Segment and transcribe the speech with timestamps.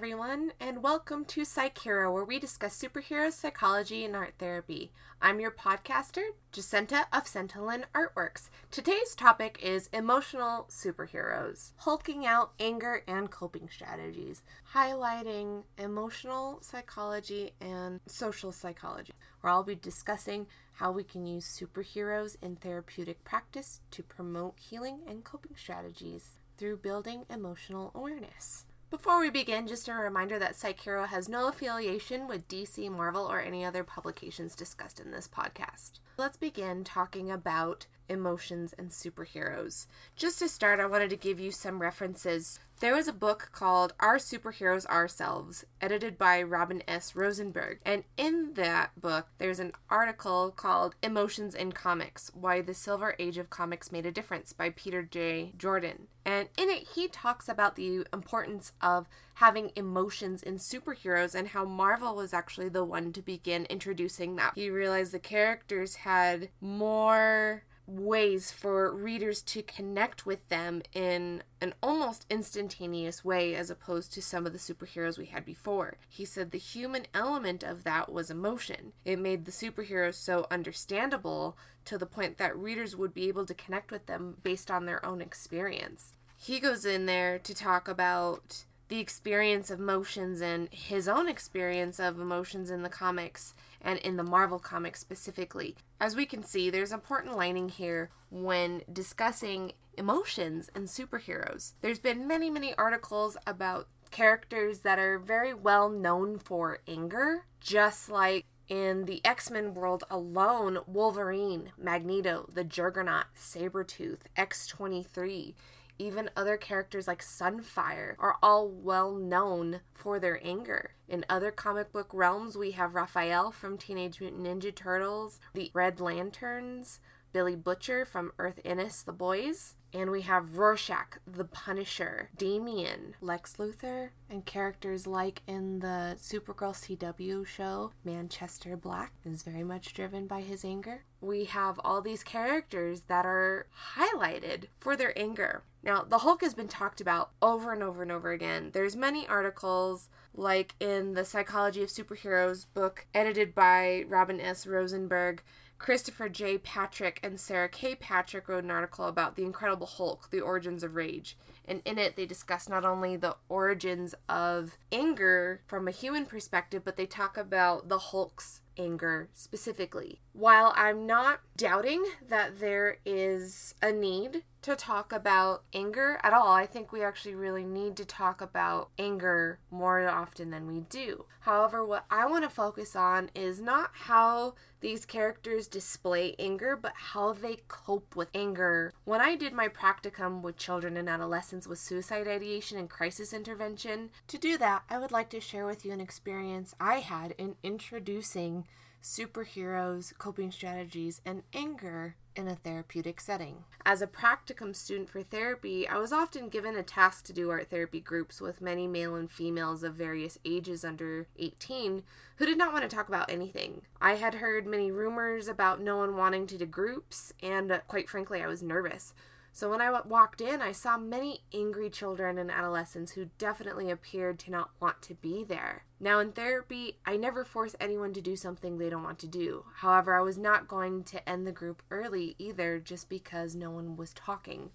[0.00, 4.92] Everyone, and welcome to Psych Hero, where we discuss superheroes, psychology, and art therapy.
[5.20, 6.22] I'm your podcaster,
[6.52, 8.48] Jacinta of Centilin Artworks.
[8.70, 14.42] Today's topic is emotional superheroes, hulking out anger and coping strategies,
[14.72, 19.12] highlighting emotional psychology and social psychology,
[19.42, 25.00] where I'll be discussing how we can use superheroes in therapeutic practice to promote healing
[25.06, 28.64] and coping strategies through building emotional awareness.
[28.90, 33.24] Before we begin, just a reminder that Psych Hero has no affiliation with DC, Marvel,
[33.24, 36.00] or any other publications discussed in this podcast.
[36.18, 39.86] Let's begin talking about emotions and superheroes.
[40.16, 43.92] Just to start, I wanted to give you some references there was a book called
[44.00, 47.14] Our Superheroes Ourselves, edited by Robin S.
[47.14, 47.78] Rosenberg.
[47.84, 53.36] And in that book, there's an article called Emotions in Comics Why the Silver Age
[53.36, 55.52] of Comics Made a Difference by Peter J.
[55.58, 56.06] Jordan.
[56.24, 61.66] And in it, he talks about the importance of having emotions in superheroes and how
[61.66, 64.54] Marvel was actually the one to begin introducing that.
[64.54, 71.74] He realized the characters had more ways for readers to connect with them in an
[71.82, 75.96] almost instantaneous way as opposed to some of the superheroes we had before.
[76.08, 78.92] He said the human element of that was emotion.
[79.04, 83.54] It made the superheroes so understandable to the point that readers would be able to
[83.54, 86.12] connect with them based on their own experience.
[86.36, 92.00] He goes in there to talk about the experience of emotions and his own experience
[92.00, 95.76] of emotions in the comics and in the Marvel comics specifically.
[96.00, 101.72] As we can see, there's important lining here when discussing emotions and superheroes.
[101.80, 108.10] There's been many, many articles about characters that are very well known for anger, just
[108.10, 115.54] like in the X Men world alone, Wolverine, Magneto, the Juggernaut, Sabretooth, X23
[116.00, 120.94] even other characters like Sunfire are all well known for their anger.
[121.06, 126.00] In other comic book realms, we have Raphael from Teenage Mutant Ninja Turtles, the Red
[126.00, 127.00] Lanterns,
[127.32, 133.56] Billy Butcher from Garth Ennis The Boys, and we have Rorschach, the Punisher, Damian, Lex
[133.56, 140.26] Luthor, and characters like in the Supergirl CW show, Manchester Black is very much driven
[140.26, 141.04] by his anger.
[141.20, 145.62] We have all these characters that are highlighted for their anger.
[145.82, 148.70] Now, the Hulk has been talked about over and over and over again.
[148.72, 154.66] There's many articles like in the Psychology of Superheroes book edited by Robin S.
[154.66, 155.42] Rosenberg
[155.80, 156.58] Christopher J.
[156.58, 157.94] Patrick and Sarah K.
[157.94, 161.38] Patrick wrote an article about the Incredible Hulk, The Origins of Rage.
[161.64, 166.82] And in it, they discuss not only the origins of anger from a human perspective,
[166.84, 170.20] but they talk about the Hulk's anger specifically.
[170.34, 176.52] While I'm not doubting that there is a need to talk about anger at all,
[176.52, 181.24] I think we actually really need to talk about anger more often than we do.
[181.40, 186.92] However, what I want to focus on is not how these characters display anger, but
[186.94, 188.92] how they cope with anger.
[189.04, 194.10] When I did my practicum with children and adolescents with suicide ideation and crisis intervention,
[194.28, 197.56] to do that, I would like to share with you an experience I had in
[197.62, 198.64] introducing
[199.02, 203.64] superheroes, coping strategies, and anger in a therapeutic setting.
[203.84, 207.70] As a practicum student for therapy, I was often given a task to do art
[207.70, 212.02] therapy groups with many male and females of various ages under 18
[212.36, 213.82] who did not want to talk about anything.
[214.00, 218.08] I had heard many rumors about no one wanting to do groups, and uh, quite
[218.08, 219.12] frankly, I was nervous.
[219.52, 224.38] So when I walked in, I saw many angry children and adolescents who definitely appeared
[224.40, 225.84] to not want to be there.
[225.98, 229.64] Now, in therapy, I never force anyone to do something they don't want to do.
[229.76, 233.96] However, I was not going to end the group early either just because no one
[233.96, 234.70] was talking.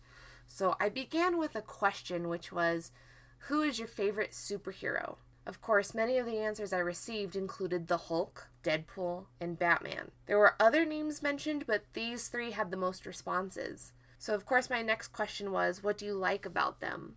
[0.46, 2.92] So I began with a question, which was
[3.48, 5.16] Who is your favorite superhero?
[5.46, 10.12] Of course, many of the answers I received included the Hulk, Deadpool, and Batman.
[10.26, 13.94] There were other names mentioned, but these three had the most responses.
[14.18, 17.16] So, of course, my next question was, What do you like about them?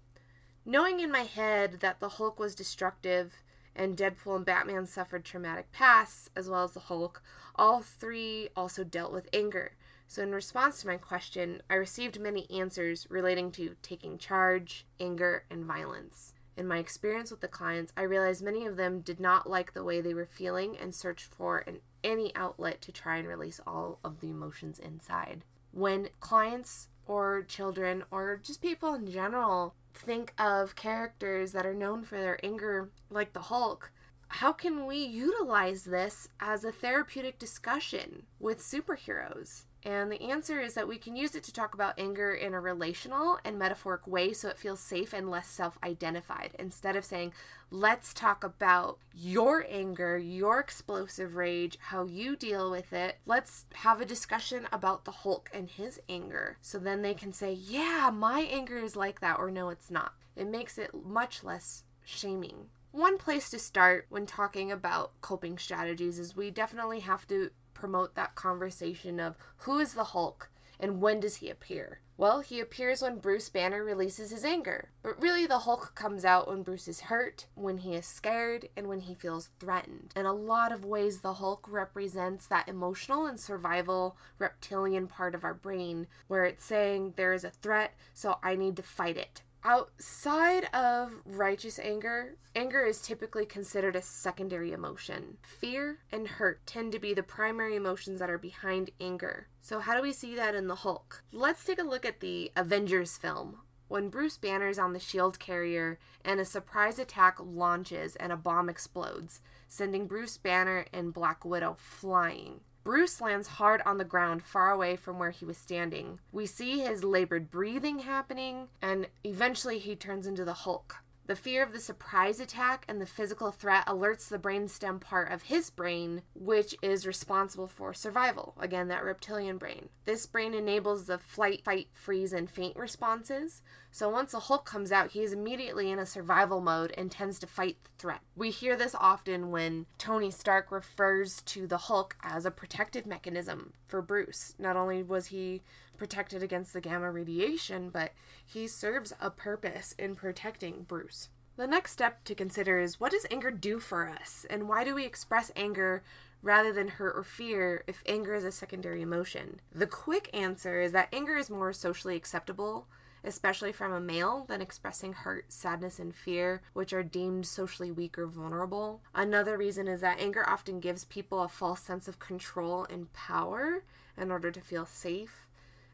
[0.64, 3.42] Knowing in my head that the Hulk was destructive
[3.74, 7.22] and Deadpool and Batman suffered traumatic pasts, as well as the Hulk,
[7.54, 9.72] all three also dealt with anger.
[10.06, 15.44] So, in response to my question, I received many answers relating to taking charge, anger,
[15.50, 16.34] and violence.
[16.56, 19.84] In my experience with the clients, I realized many of them did not like the
[19.84, 24.00] way they were feeling and searched for an, any outlet to try and release all
[24.02, 30.76] of the emotions inside when clients or children or just people in general think of
[30.76, 33.90] characters that are known for their anger, like the Hulk,
[34.28, 39.64] how can we utilize this as a therapeutic discussion with superheroes?
[39.84, 42.60] And the answer is that we can use it to talk about anger in a
[42.60, 46.54] relational and metaphoric way so it feels safe and less self identified.
[46.58, 47.32] Instead of saying,
[47.70, 54.00] let's talk about your anger, your explosive rage, how you deal with it, let's have
[54.00, 56.56] a discussion about the Hulk and his anger.
[56.60, 60.14] So then they can say, yeah, my anger is like that, or no, it's not.
[60.34, 62.68] It makes it much less shaming.
[62.90, 68.14] One place to start when talking about coping strategies is we definitely have to promote
[68.14, 72.00] that conversation of who is the Hulk and when does he appear?
[72.16, 74.90] Well, he appears when Bruce Banner releases his anger.
[75.02, 78.88] But really, the Hulk comes out when Bruce is hurt, when he is scared, and
[78.88, 80.12] when he feels threatened.
[80.16, 85.44] In a lot of ways, the Hulk represents that emotional and survival reptilian part of
[85.44, 89.42] our brain where it's saying there is a threat, so I need to fight it.
[89.64, 95.38] Outside of righteous anger, anger is typically considered a secondary emotion.
[95.42, 99.48] Fear and hurt tend to be the primary emotions that are behind anger.
[99.60, 101.24] So, how do we see that in the Hulk?
[101.32, 103.58] Let's take a look at the Avengers film.
[103.88, 108.36] When Bruce Banner is on the shield carrier and a surprise attack launches and a
[108.36, 112.60] bomb explodes, sending Bruce Banner and Black Widow flying.
[112.88, 116.20] Bruce lands hard on the ground far away from where he was standing.
[116.32, 120.96] We see his labored breathing happening, and eventually he turns into the Hulk.
[121.28, 125.42] The fear of the surprise attack and the physical threat alerts the brainstem part of
[125.42, 128.54] his brain, which is responsible for survival.
[128.58, 129.90] Again, that reptilian brain.
[130.06, 133.60] This brain enables the flight, fight, freeze, and faint responses.
[133.90, 137.38] So once the Hulk comes out, he is immediately in a survival mode and tends
[137.40, 138.20] to fight the threat.
[138.34, 143.74] We hear this often when Tony Stark refers to the Hulk as a protective mechanism
[143.86, 144.54] for Bruce.
[144.58, 145.60] Not only was he
[145.98, 148.12] protected against the gamma radiation, but
[148.46, 151.28] he serves a purpose in protecting Bruce.
[151.56, 154.94] The next step to consider is what does anger do for us, and why do
[154.94, 156.04] we express anger
[156.40, 159.60] rather than hurt or fear if anger is a secondary emotion?
[159.74, 162.86] The quick answer is that anger is more socially acceptable,
[163.24, 168.16] especially from a male, than expressing hurt, sadness, and fear, which are deemed socially weak
[168.16, 169.02] or vulnerable.
[169.12, 173.82] Another reason is that anger often gives people a false sense of control and power
[174.16, 175.47] in order to feel safe.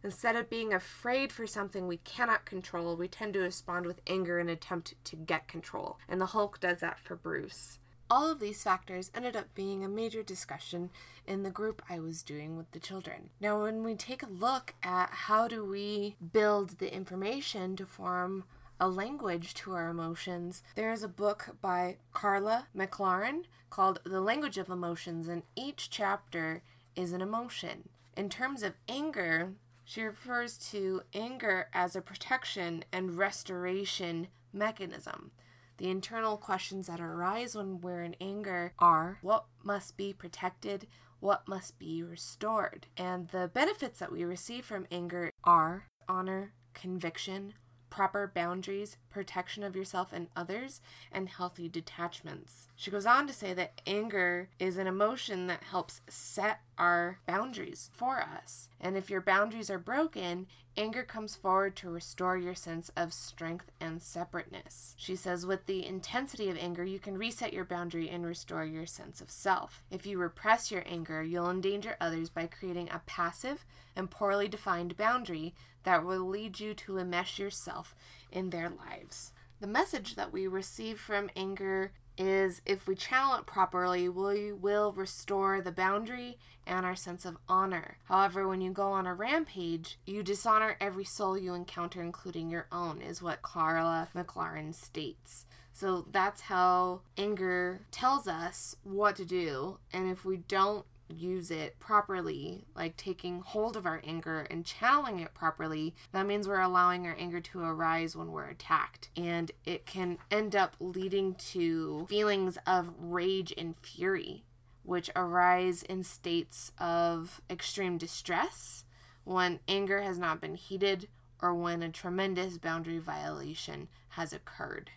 [0.04, 4.38] Instead of being afraid for something we cannot control, we tend to respond with anger
[4.38, 5.98] and attempt to get control.
[6.06, 7.78] And the Hulk does that for Bruce.
[8.10, 10.90] All of these factors ended up being a major discussion
[11.26, 13.30] in the group I was doing with the children.
[13.40, 18.44] Now, when we take a look at how do we build the information to form
[18.78, 24.58] a language to our emotions, there is a book by Karla McLaren called The Language
[24.58, 26.62] of Emotions, and each chapter
[26.94, 27.88] is an emotion.
[28.16, 29.54] In terms of anger,
[29.84, 35.30] she refers to anger as a protection and restoration mechanism.
[35.76, 40.86] The internal questions that arise when we're in anger are what must be protected,
[41.20, 42.86] what must be restored.
[42.96, 47.54] And the benefits that we receive from anger are honor, conviction,
[47.94, 50.80] proper boundaries, protection of yourself and others,
[51.12, 52.66] and healthy detachments.
[52.74, 57.90] She goes on to say that anger is an emotion that helps set our boundaries
[57.92, 58.68] for us.
[58.80, 63.70] And if your boundaries are broken, anger comes forward to restore your sense of strength
[63.80, 64.94] and separateness.
[64.98, 68.86] She says, with the intensity of anger, you can reset your boundary and restore your
[68.86, 69.84] sense of self.
[69.90, 73.64] If you repress your anger, you'll endanger others by creating a passive
[73.96, 75.54] and poorly defined boundary
[75.84, 77.94] that will lead you to enmesh yourself
[78.32, 79.32] in their lives.
[79.60, 84.92] The message that we receive from anger is if we channel it properly, we will
[84.92, 87.98] restore the boundary and our sense of honor.
[88.04, 92.66] However, when you go on a rampage, you dishonor every soul you encounter, including your
[92.72, 95.46] own, is what Karla McLaren states.
[95.72, 99.78] So that's how anger tells us what to do.
[99.92, 105.20] And if we don't use it properly, like taking hold of our anger and channeling
[105.20, 109.08] it properly, that means we're allowing our anger to arise when we're attacked.
[109.16, 114.44] And it can end up leading to feelings of rage and fury,
[114.82, 118.84] which arise in states of extreme distress
[119.24, 121.08] when anger has not been heated
[121.40, 124.90] or when a tremendous boundary violation has occurred.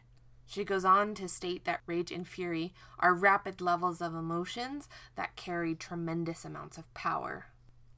[0.48, 5.36] She goes on to state that rage and fury are rapid levels of emotions that
[5.36, 7.48] carry tremendous amounts of power,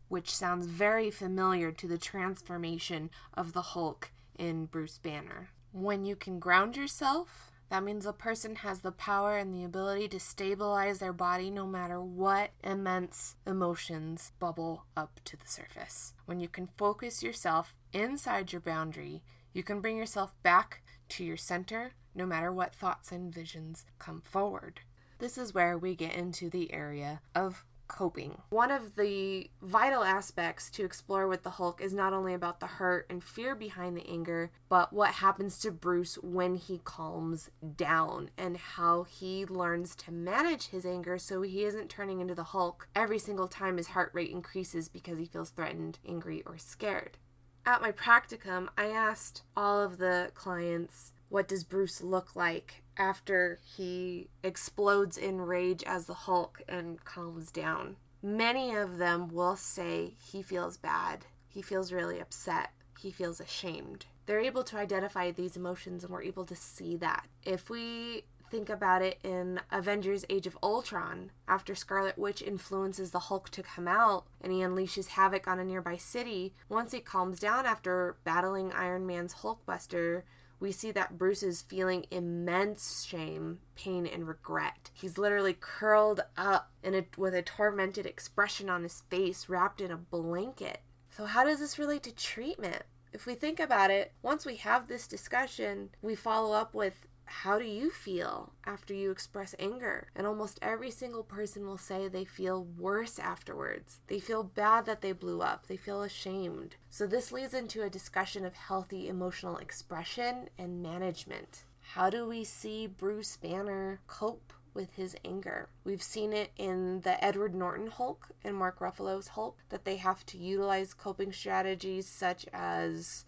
[0.07, 5.49] which sounds very familiar to the transformation of the Hulk in Bruce Banner.
[5.71, 10.07] When you can ground yourself, that means a person has the power and the ability
[10.07, 16.15] to stabilize their body no matter what immense emotions bubble up to the surface.
[16.25, 19.21] When you can focus yourself inside your boundary,
[19.53, 24.21] you can bring yourself back to your center no matter what thoughts and visions come
[24.21, 24.81] forward.
[25.19, 28.41] This is where we get into the area of coping.
[28.49, 32.67] One of the vital aspects to explore with the Hulk is not only about the
[32.67, 38.29] hurt and fear behind the anger, but what happens to Bruce when he calms down
[38.38, 42.89] and how he learns to manage his anger so he isn't turning into the Hulk
[42.93, 47.17] every single time his heart rate increases because he feels threatened, angry, or scared.
[47.65, 53.59] At my practicum, I asked all of the clients, what does Bruce look like after
[53.77, 57.95] he explodes in rage as the Hulk and calms down?
[58.21, 64.07] Many of them will say he feels bad, he feels really upset, he feels ashamed.
[64.25, 67.27] They're able to identify these emotions and we're able to see that.
[67.43, 73.19] If we think about it in Avengers Age of Ultron, after Scarlet Witch influences the
[73.19, 77.39] Hulk to come out and he unleashes havoc on a nearby city, once he calms
[77.39, 80.24] down after battling Iron Man's Hulkbuster,
[80.59, 84.91] we see that Bruce is feeling immense shame, pain, and regret.
[84.93, 89.91] He's literally curled up in a, with a tormented expression on his face, wrapped in
[89.91, 90.81] a blanket.
[91.09, 92.83] So, how does this relate to treatment?
[93.11, 97.59] If we think about it, once we have this discussion, we follow up with how
[97.59, 100.09] do you feel after you express anger?
[100.15, 104.01] And almost every single person will say they feel worse afterwards.
[104.07, 106.75] They feel bad that they blew up, they feel ashamed.
[106.89, 111.63] So, this leads into a discussion of healthy emotional expression and management.
[111.93, 115.69] How do we see Bruce Banner cope with his anger.
[115.83, 120.25] We've seen it in the Edward Norton Hulk and Mark Ruffalo's Hulk that they have
[120.27, 123.25] to utilize coping strategies such as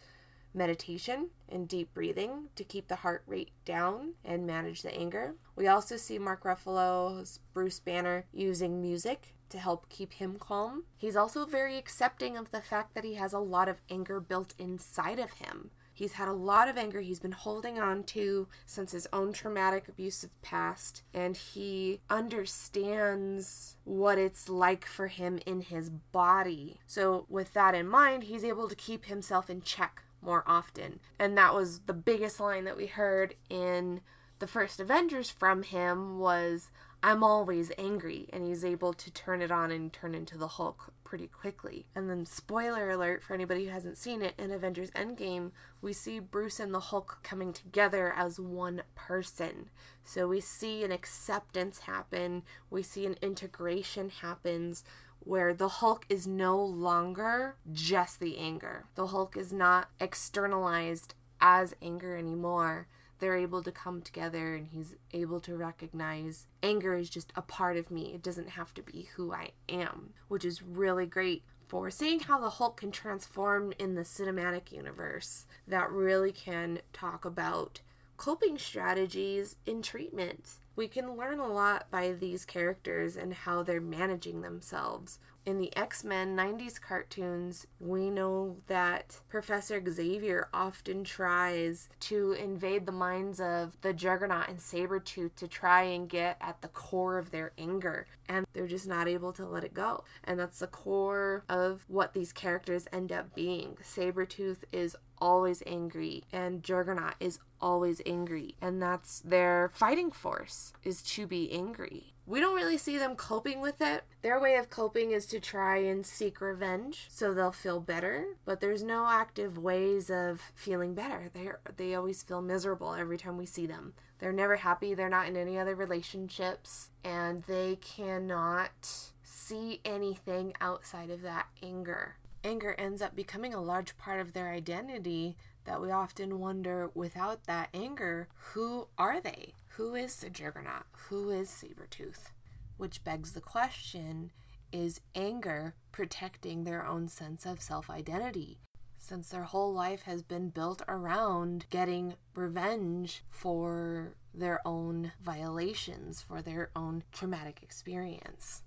[0.54, 5.36] meditation and deep breathing to keep the heart rate down and manage the anger.
[5.56, 10.84] We also see Mark Ruffalo's Bruce Banner using music to help keep him calm.
[10.98, 14.54] He's also very accepting of the fact that he has a lot of anger built
[14.58, 15.72] inside of him.
[15.94, 19.88] He's had a lot of anger he's been holding on to since his own traumatic
[19.88, 26.80] abusive past, and he understands what it's like for him in his body.
[26.88, 31.00] So, with that in mind, he's able to keep himself in check more often.
[31.20, 34.02] And that was the biggest line that we heard in
[34.40, 36.72] the first Avengers from him was
[37.04, 40.94] I'm always angry and he's able to turn it on and turn into the Hulk
[41.04, 41.88] pretty quickly.
[41.96, 45.52] And then spoiler alert for anybody who hasn't seen it in Avengers Endgame,
[45.82, 49.70] we see Bruce and the Hulk coming together as one person.
[50.04, 54.84] So we see an acceptance happen, we see an integration happens
[55.24, 58.86] where the Hulk is no longer just the anger.
[58.96, 62.88] The Hulk is not externalized as anger anymore.
[63.20, 67.78] They're able to come together and he's able to recognize anger is just a part
[67.78, 68.14] of me.
[68.14, 72.40] It doesn't have to be who I am, which is really great for seeing how
[72.40, 75.46] the Hulk can transform in the cinematic universe.
[75.68, 77.82] That really can talk about
[78.18, 80.58] coping strategies in treatment.
[80.76, 85.20] We can learn a lot by these characters and how they're managing themselves.
[85.44, 92.86] In the X Men 90s cartoons, we know that Professor Xavier often tries to invade
[92.86, 97.32] the minds of the Juggernaut and Sabretooth to try and get at the core of
[97.32, 100.04] their anger, and they're just not able to let it go.
[100.24, 103.78] And that's the core of what these characters end up being.
[103.82, 111.02] Sabretooth is always angry and Juggernaut is always angry and that's their fighting force is
[111.04, 112.14] to be angry.
[112.26, 114.04] We don't really see them coping with it.
[114.22, 118.62] Their way of coping is to try and seek revenge so they'll feel better, but
[118.62, 121.30] there's no active ways of feeling better.
[121.34, 123.94] They they always feel miserable every time we see them.
[124.20, 131.10] They're never happy, they're not in any other relationships, and they cannot see anything outside
[131.10, 135.92] of that anger anger ends up becoming a large part of their identity that we
[135.92, 139.54] often wonder without that anger, who are they?
[139.76, 140.84] Who is the Juggernaut?
[141.10, 142.32] Who is Sabretooth?
[142.78, 144.32] Which begs the question
[144.72, 148.60] is anger protecting their own sense of self identity?
[148.98, 156.42] Since their whole life has been built around getting revenge for their own violations, for
[156.42, 158.62] their own traumatic experience.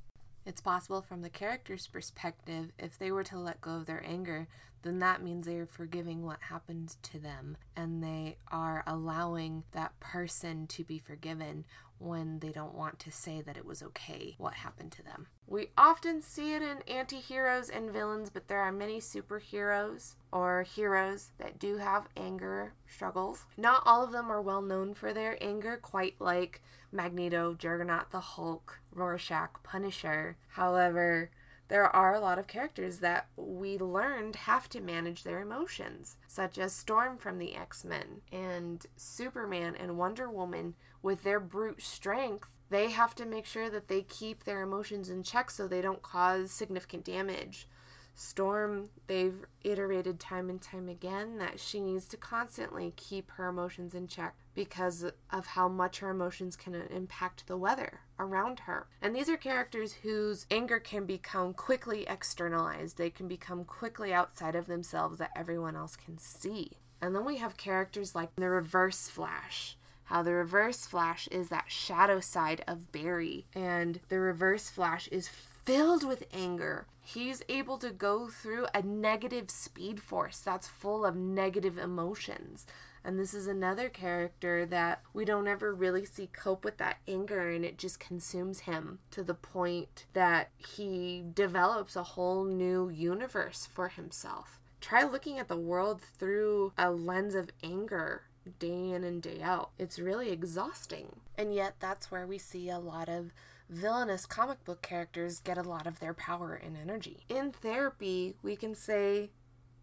[0.46, 4.46] It's possible from the character's perspective, if they were to let go of their anger,
[4.82, 9.98] then that means they are forgiving what happened to them and they are allowing that
[9.98, 11.64] person to be forgiven
[12.04, 15.26] when they don't want to say that it was okay what happened to them.
[15.46, 20.62] We often see it in anti heroes and villains, but there are many superheroes or
[20.62, 23.44] heroes that do have anger struggles.
[23.56, 28.20] Not all of them are well known for their anger, quite like Magneto, Juggernaut, the
[28.20, 30.36] Hulk, Rorschach, Punisher.
[30.48, 31.30] However,
[31.68, 36.58] there are a lot of characters that we learned have to manage their emotions, such
[36.58, 42.48] as Storm from the X Men and Superman and Wonder Woman with their brute strength
[42.70, 46.02] They have to make sure that they keep their emotions in check so they don't
[46.02, 47.68] cause significant damage.
[48.16, 53.94] Storm, they've iterated time and time again that she needs to constantly keep her emotions
[53.94, 58.86] in check because of how much her emotions can impact the weather around her.
[59.02, 64.54] And these are characters whose anger can become quickly externalized, they can become quickly outside
[64.54, 66.78] of themselves that everyone else can see.
[67.00, 69.76] And then we have characters like the Reverse Flash.
[70.04, 75.28] How the Reverse Flash is that shadow side of Barry, and the Reverse Flash is
[75.28, 76.86] filled with anger.
[77.00, 82.66] He's able to go through a negative speed force that's full of negative emotions.
[83.02, 87.50] And this is another character that we don't ever really see cope with that anger,
[87.50, 93.66] and it just consumes him to the point that he develops a whole new universe
[93.72, 94.60] for himself.
[94.80, 98.24] Try looking at the world through a lens of anger
[98.58, 99.70] day in and day out.
[99.78, 101.20] It's really exhausting.
[101.36, 103.32] And yet, that's where we see a lot of
[103.68, 107.24] villainous comic book characters get a lot of their power and energy.
[107.28, 109.30] In therapy, we can say,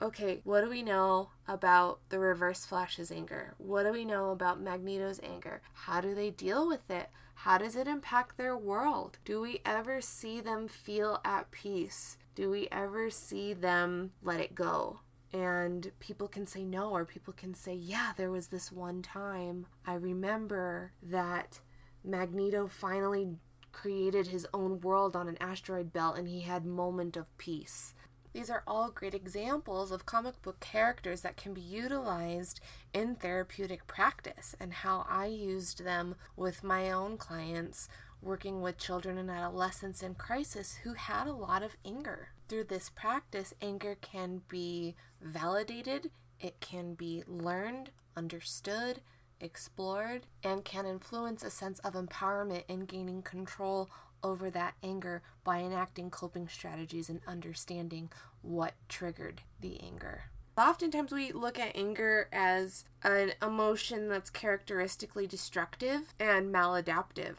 [0.01, 3.53] okay, what do we know about the reverse flash's anger?
[3.57, 5.61] What do we know about Magneto's anger?
[5.73, 7.09] How do they deal with it?
[7.35, 9.17] How does it impact their world?
[9.25, 12.17] Do we ever see them feel at peace?
[12.35, 15.00] Do we ever see them let it go?
[15.33, 19.65] And people can say no, or people can say, yeah, there was this one time
[19.85, 21.59] I remember that
[22.03, 23.37] Magneto finally
[23.71, 27.93] created his own world on an asteroid belt and he had moment of peace.
[28.33, 32.61] These are all great examples of comic book characters that can be utilized
[32.93, 37.89] in therapeutic practice and how I used them with my own clients
[38.21, 42.29] working with children and adolescents in crisis who had a lot of anger.
[42.47, 49.01] Through this practice, anger can be validated, it can be learned, understood,
[49.39, 53.89] explored, and can influence a sense of empowerment in gaining control
[54.23, 58.09] over that anger by enacting coping strategies and understanding
[58.41, 60.25] what triggered the anger.
[60.57, 67.37] Oftentimes, we look at anger as an emotion that's characteristically destructive and maladaptive,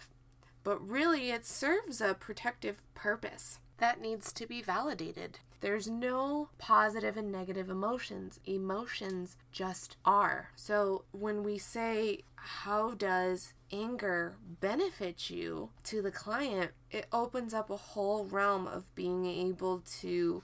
[0.65, 5.39] but really it serves a protective purpose that needs to be validated.
[5.63, 8.41] There's no positive and negative emotions.
[8.45, 10.51] Emotions just are.
[10.57, 16.73] So when we say, How does anger benefit you to the client?
[16.91, 20.43] it opens up a whole realm of being able to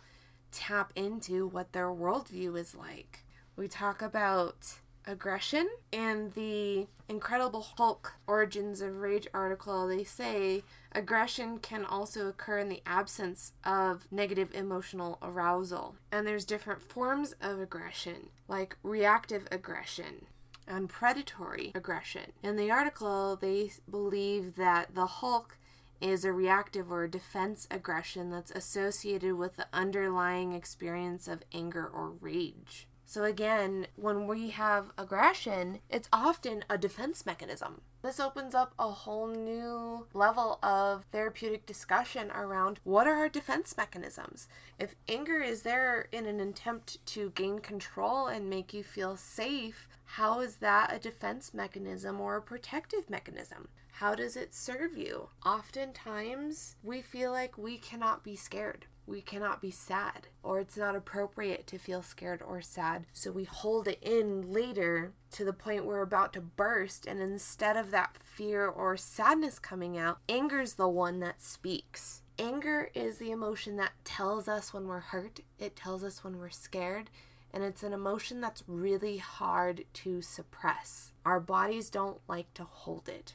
[0.53, 3.25] tap into what their worldview is like.
[3.57, 4.79] We talk about
[5.09, 5.69] aggression.
[5.91, 12.69] In the Incredible Hulk Origins of Rage article, they say aggression can also occur in
[12.69, 15.97] the absence of negative emotional arousal.
[16.13, 20.27] And there's different forms of aggression, like reactive aggression
[20.67, 22.33] and predatory aggression.
[22.43, 25.57] In the article, they believe that the Hulk
[26.01, 32.11] is a reactive or defense aggression that's associated with the underlying experience of anger or
[32.21, 32.88] rage.
[33.09, 37.81] So, again, when we have aggression, it's often a defense mechanism.
[38.03, 43.75] This opens up a whole new level of therapeutic discussion around what are our defense
[43.79, 44.47] mechanisms.
[44.79, 49.89] If anger is there in an attempt to gain control and make you feel safe,
[50.05, 53.69] how is that a defense mechanism or a protective mechanism?
[53.93, 55.31] How does it serve you?
[55.47, 60.95] Oftentimes, we feel like we cannot be scared we cannot be sad, or it's not
[60.95, 63.07] appropriate to feel scared or sad.
[63.13, 67.77] So we hold it in later to the point we're about to burst, and instead
[67.77, 72.23] of that fear or sadness coming out, anger's the one that speaks.
[72.39, 76.51] Anger is the emotion that tells us when we're hurt, it tells us when we're
[76.51, 77.11] scared,
[77.53, 81.13] and it's an emotion that's really hard to suppress.
[81.25, 83.35] Our bodies don't like to hold it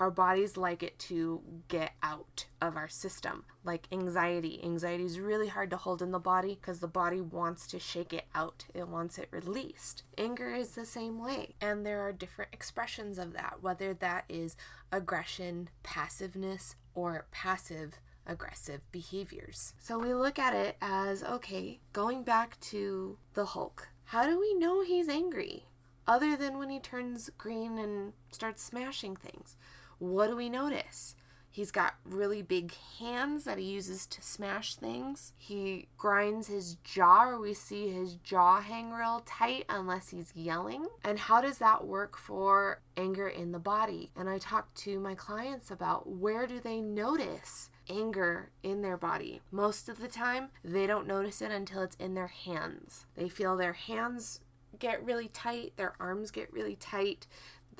[0.00, 3.44] our bodies like it to get out of our system.
[3.62, 4.58] Like anxiety.
[4.64, 8.12] Anxiety is really hard to hold in the body because the body wants to shake
[8.12, 10.02] it out, it wants it released.
[10.16, 11.54] Anger is the same way.
[11.60, 14.56] And there are different expressions of that, whether that is
[14.90, 19.74] aggression, passiveness, or passive aggressive behaviors.
[19.80, 23.88] So we look at it as okay, going back to the Hulk.
[24.04, 25.66] How do we know he's angry?
[26.06, 29.56] Other than when he turns green and starts smashing things.
[30.00, 31.14] What do we notice?
[31.52, 35.32] He's got really big hands that he uses to smash things.
[35.36, 40.86] He grinds his jaw, or we see his jaw hang real tight unless he's yelling.
[41.04, 44.10] And how does that work for anger in the body?
[44.16, 49.42] And I talk to my clients about where do they notice anger in their body.
[49.50, 53.06] Most of the time, they don't notice it until it's in their hands.
[53.16, 54.40] They feel their hands
[54.78, 57.26] get really tight, their arms get really tight,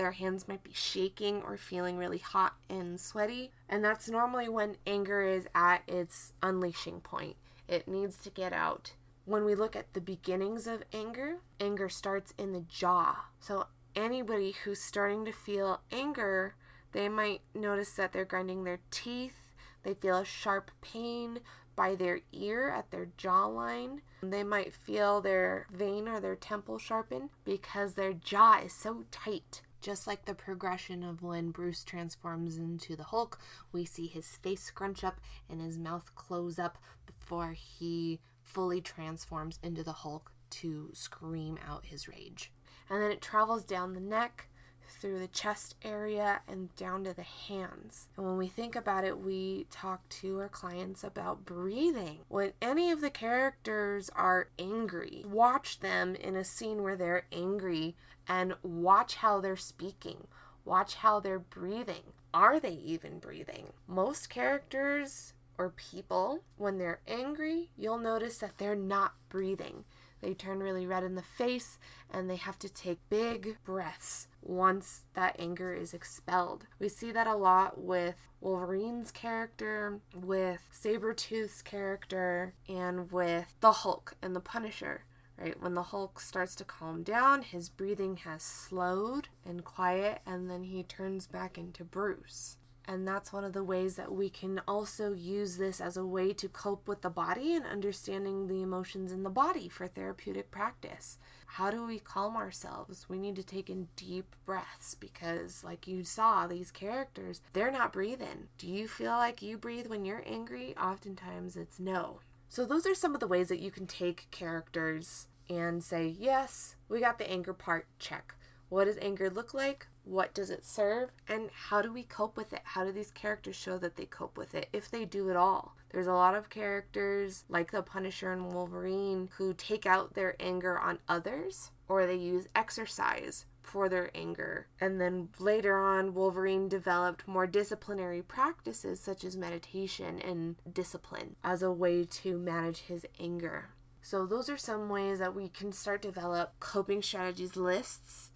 [0.00, 3.50] their hands might be shaking or feeling really hot and sweaty.
[3.68, 7.36] And that's normally when anger is at its unleashing point.
[7.68, 8.94] It needs to get out.
[9.26, 13.26] When we look at the beginnings of anger, anger starts in the jaw.
[13.40, 16.54] So anybody who's starting to feel anger,
[16.92, 21.40] they might notice that they're grinding their teeth, they feel a sharp pain
[21.76, 24.00] by their ear at their jawline.
[24.22, 29.60] They might feel their vein or their temple sharpen because their jaw is so tight.
[29.80, 33.40] Just like the progression of when Bruce transforms into the Hulk,
[33.72, 39.58] we see his face scrunch up and his mouth close up before he fully transforms
[39.62, 42.52] into the Hulk to scream out his rage.
[42.90, 44.49] And then it travels down the neck,
[44.90, 48.08] through the chest area, and down to the hands.
[48.16, 52.20] And when we think about it, we talk to our clients about breathing.
[52.28, 57.96] When any of the characters are angry, watch them in a scene where they're angry
[58.28, 60.26] and watch how they're speaking.
[60.64, 62.12] Watch how they're breathing.
[62.32, 63.72] Are they even breathing?
[63.86, 69.84] Most characters or people, when they're angry, you'll notice that they're not breathing.
[70.20, 71.78] They turn really red in the face
[72.10, 76.66] and they have to take big breaths once that anger is expelled.
[76.78, 84.14] We see that a lot with Wolverine's character, with Sabretooth's character, and with the Hulk
[84.22, 85.04] and the Punisher.
[85.36, 85.60] Right?
[85.60, 90.64] When the Hulk starts to calm down, his breathing has slowed and quiet, and then
[90.64, 92.58] he turns back into Bruce.
[92.86, 96.32] And that's one of the ways that we can also use this as a way
[96.32, 101.16] to cope with the body and understanding the emotions in the body for therapeutic practice.
[101.54, 103.08] How do we calm ourselves?
[103.08, 107.92] We need to take in deep breaths because, like you saw, these characters, they're not
[107.92, 108.46] breathing.
[108.56, 110.76] Do you feel like you breathe when you're angry?
[110.76, 112.20] Oftentimes it's no.
[112.48, 116.76] So, those are some of the ways that you can take characters and say, yes,
[116.88, 118.36] we got the anger part, check.
[118.68, 119.88] What does anger look like?
[120.04, 121.10] What does it serve?
[121.28, 122.60] And how do we cope with it?
[122.64, 125.76] How do these characters show that they cope with it, if they do at all?
[125.90, 130.78] There's a lot of characters like the Punisher and Wolverine who take out their anger
[130.78, 134.68] on others or they use exercise for their anger.
[134.80, 141.62] And then later on, Wolverine developed more disciplinary practices such as meditation and discipline as
[141.62, 143.70] a way to manage his anger.
[144.02, 148.29] So, those are some ways that we can start develop coping strategies lists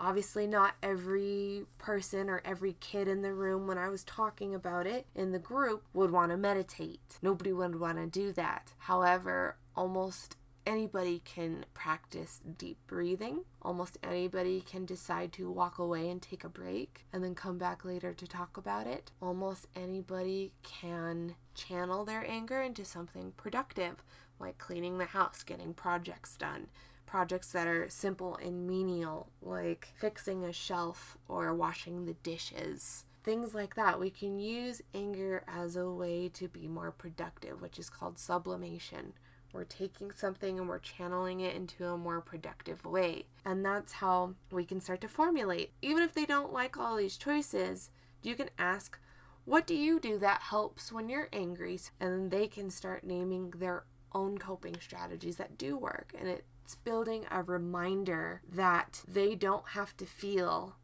[0.00, 4.86] Obviously, not every person or every kid in the room, when I was talking about
[4.86, 7.18] it in the group, would want to meditate.
[7.20, 8.72] Nobody would want to do that.
[8.78, 10.36] However, almost
[10.66, 13.40] anybody can practice deep breathing.
[13.60, 17.84] Almost anybody can decide to walk away and take a break and then come back
[17.84, 19.10] later to talk about it.
[19.20, 24.02] Almost anybody can channel their anger into something productive,
[24.38, 26.68] like cleaning the house, getting projects done,
[27.10, 33.04] projects that are simple and menial, like fixing a shelf or washing the dishes.
[33.24, 33.98] Things like that.
[33.98, 39.12] We can use anger as a way to be more productive, which is called sublimation.
[39.52, 43.26] We're taking something and we're channeling it into a more productive way.
[43.44, 45.72] And that's how we can start to formulate.
[45.82, 47.90] Even if they don't like all these choices,
[48.22, 49.00] you can ask,
[49.44, 51.80] What do you do that helps when you're angry?
[51.98, 56.14] And they can start naming their own coping strategies that do work.
[56.16, 60.76] And it it's building a reminder that they don't have to feel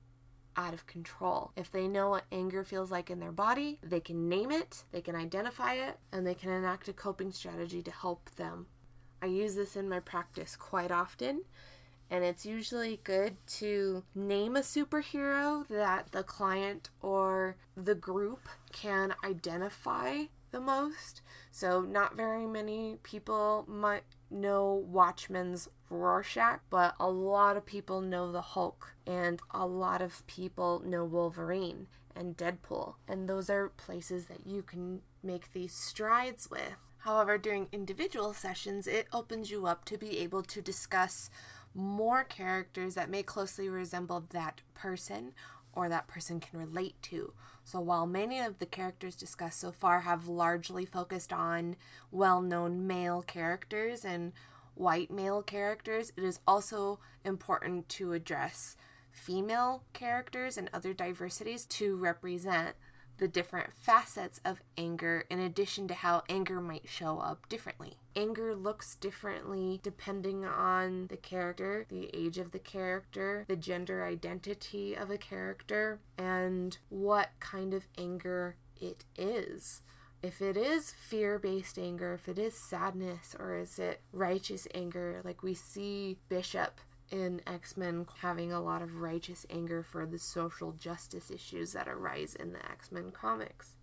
[0.57, 1.53] out of control.
[1.55, 5.01] If they know what anger feels like in their body, they can name it, they
[5.01, 8.67] can identify it, and they can enact a coping strategy to help them.
[9.23, 11.43] I use this in my practice quite often,
[12.11, 19.15] and it's usually good to name a superhero that the client or the group can
[19.23, 21.23] identify the most.
[21.51, 28.33] So, not very many people might know Watchmen's Rorschach, but a lot of people know
[28.33, 34.27] the Hulk, and a lot of people know Wolverine and Deadpool, and those are places
[34.27, 36.77] that you can make these strides with.
[36.99, 41.31] However, during individual sessions, it opens you up to be able to discuss
[41.73, 45.33] more characters that may closely resemble that person
[45.77, 47.33] or that person can relate to.
[47.65, 51.77] So, while many of the characters discussed so far have largely focused on
[52.11, 54.33] well known male characters and
[54.75, 58.77] white male characters, it is also important to address
[59.11, 62.77] female characters and other diversities to represent
[63.19, 67.99] the different facets of anger in addition to how anger might show up differently.
[68.15, 74.95] Anger looks differently depending on the character, the age of the character, the gender identity
[74.95, 79.83] of a character, and what kind of anger it is.
[80.23, 85.21] If it is fear based anger, if it is sadness, or is it righteous anger,
[85.25, 90.19] like we see Bishop in X Men having a lot of righteous anger for the
[90.19, 93.77] social justice issues that arise in the X Men comics.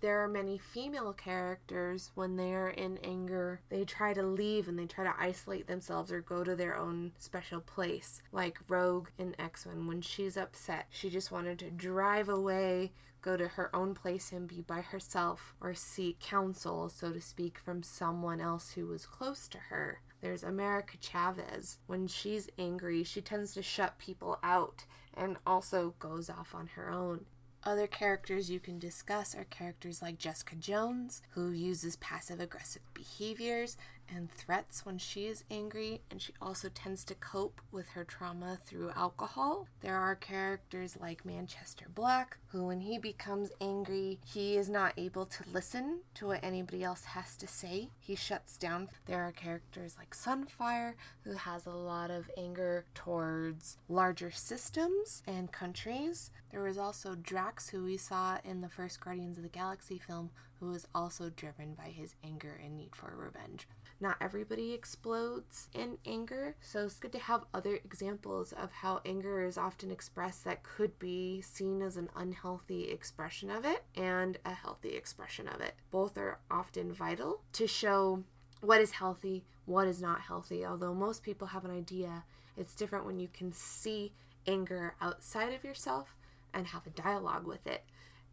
[0.00, 4.78] There are many female characters when they are in anger, they try to leave and
[4.78, 8.22] they try to isolate themselves or go to their own special place.
[8.32, 13.36] Like Rogue in X Men, when she's upset, she just wanted to drive away, go
[13.36, 17.82] to her own place and be by herself or seek counsel, so to speak, from
[17.82, 20.00] someone else who was close to her.
[20.20, 21.78] There's America Chavez.
[21.86, 26.90] When she's angry, she tends to shut people out and also goes off on her
[26.90, 27.24] own.
[27.62, 33.76] Other characters you can discuss are characters like Jessica Jones, who uses passive aggressive behaviors
[34.14, 38.58] and threats when she is angry, and she also tends to cope with her trauma
[38.64, 39.66] through alcohol.
[39.80, 45.26] There are characters like Manchester Black, who, when he becomes angry, he is not able
[45.26, 47.90] to listen to what anybody else has to say.
[47.98, 48.88] He shuts down.
[49.06, 55.52] There are characters like Sunfire, who has a lot of anger towards larger systems and
[55.52, 56.30] countries.
[56.50, 60.30] There was also Drax, who we saw in the first Guardians of the Galaxy film,
[60.58, 63.66] who was also driven by his anger and need for revenge.
[64.02, 69.42] Not everybody explodes in anger, so it's good to have other examples of how anger
[69.42, 74.54] is often expressed that could be seen as an unhealthy expression of it and a
[74.54, 75.74] healthy expression of it.
[75.90, 78.24] Both are often vital to show
[78.62, 80.64] what is healthy, what is not healthy.
[80.64, 82.24] Although most people have an idea,
[82.56, 84.12] it's different when you can see
[84.46, 86.16] anger outside of yourself
[86.54, 87.84] and have a dialogue with it.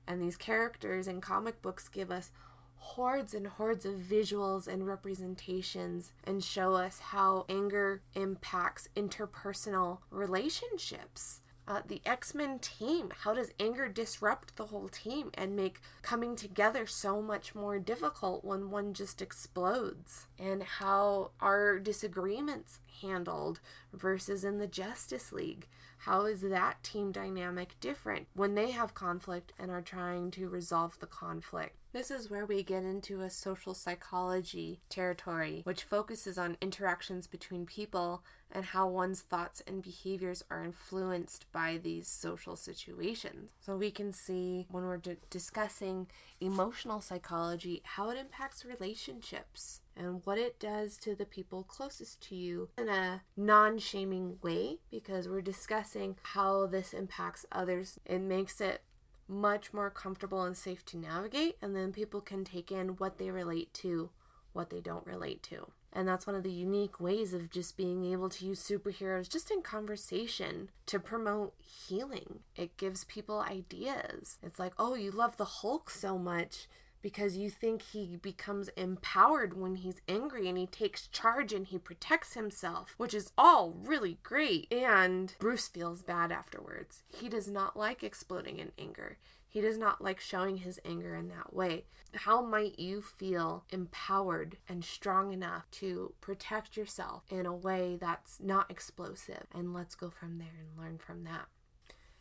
[0.08, 2.32] And these characters in comic books give us
[2.78, 11.42] hordes and hordes of visuals and representations and show us how anger impacts interpersonal relationships.
[11.70, 16.34] Uh, the X Men team, how does anger disrupt the whole team and make coming
[16.34, 20.28] together so much more difficult when one just explodes?
[20.40, 23.60] And how are disagreements handled
[23.92, 25.68] versus in the Justice League?
[26.00, 30.98] How is that team dynamic different when they have conflict and are trying to resolve
[31.00, 31.76] the conflict?
[31.98, 37.66] This is where we get into a social psychology territory, which focuses on interactions between
[37.66, 43.54] people and how one's thoughts and behaviors are influenced by these social situations.
[43.60, 46.06] So we can see when we're d- discussing
[46.40, 52.36] emotional psychology how it impacts relationships and what it does to the people closest to
[52.36, 58.00] you in a non shaming way because we're discussing how this impacts others.
[58.06, 58.82] It makes it
[59.28, 63.32] much more comfortable and safe to navigate, and then people can take in what they
[63.32, 64.10] relate to,
[64.54, 65.68] what they don't relate to.
[65.94, 69.50] And that's one of the unique ways of just being able to use superheroes just
[69.50, 72.40] in conversation to promote healing.
[72.56, 74.38] It gives people ideas.
[74.44, 76.68] It's like, oh, you love the Hulk so much
[77.02, 81.78] because you think he becomes empowered when he's angry and he takes charge and he
[81.78, 84.72] protects himself, which is all really great.
[84.72, 87.04] And Bruce feels bad afterwards.
[87.08, 89.18] He does not like exploding in anger.
[89.50, 91.86] He does not like showing his anger in that way.
[92.14, 98.40] How might you feel empowered and strong enough to protect yourself in a way that's
[98.42, 99.46] not explosive?
[99.54, 101.48] And let's go from there and learn from that.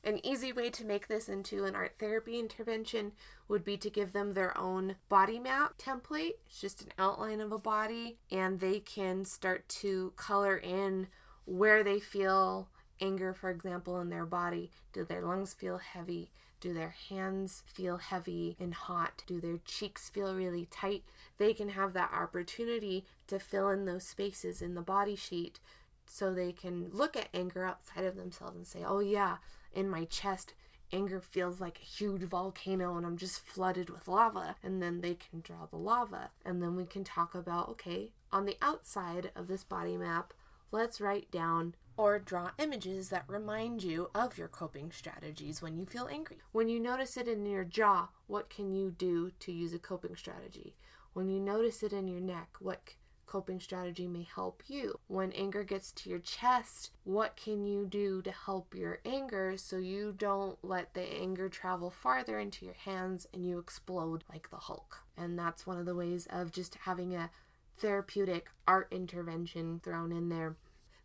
[0.07, 3.11] An easy way to make this into an art therapy intervention
[3.49, 6.35] would be to give them their own body map template.
[6.47, 11.09] It's just an outline of a body, and they can start to color in
[11.45, 12.69] where they feel
[13.01, 14.71] anger, for example, in their body.
[14.93, 16.31] Do their lungs feel heavy?
[16.61, 19.25] Do their hands feel heavy and hot?
[19.27, 21.03] Do their cheeks feel really tight?
[21.39, 25.59] They can have that opportunity to fill in those spaces in the body sheet
[26.07, 29.39] so they can look at anger outside of themselves and say, oh, yeah,
[29.77, 30.55] in my chest,
[30.93, 34.57] anger feels like a huge volcano and I'm just flooded with lava.
[34.63, 36.31] And then they can draw the lava.
[36.45, 40.33] And then we can talk about okay, on the outside of this body map,
[40.73, 45.87] let's write down or draw images that remind you of your coping strategies when you
[45.87, 46.39] feel angry.
[46.53, 50.17] When you notice it in your jaw, what can you do to use a coping
[50.17, 50.77] strategy?
[51.15, 52.95] When you notice it in your neck, what
[53.27, 54.99] coping strategy may help you.
[55.09, 59.77] When anger gets to your chest, what can you do to help your anger so
[59.77, 64.57] you don't let the anger travel farther into your hands and you explode like the
[64.57, 64.99] Hulk?
[65.17, 67.31] And that's one of the ways of just having a
[67.79, 70.57] therapeutic art intervention thrown in there.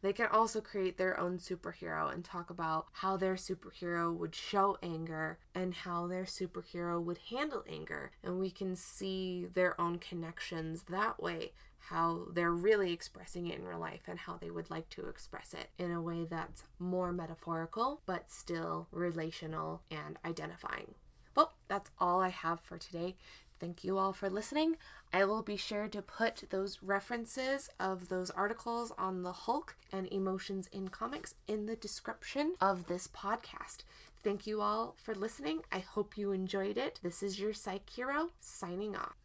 [0.02, 4.78] They can also create their own superhero and talk about how their superhero would show
[4.82, 8.12] anger and how their superhero would handle anger.
[8.24, 11.54] And we can see their own connections that way
[11.90, 15.54] how they're really expressing it in real life and how they would like to express
[15.54, 20.96] it in a way that's more metaphorical but still relational and identifying.
[21.36, 23.16] Well, that's all I have for today.
[23.60, 24.78] Thank you all for listening.
[25.14, 30.12] I will be sure to put those references of those articles on the Hulk and
[30.12, 33.84] emotions in comics in the description of this podcast.
[34.24, 35.62] Thank you all for listening.
[35.72, 37.00] I hope you enjoyed it.
[37.04, 39.16] This is your Psych Hero signing off.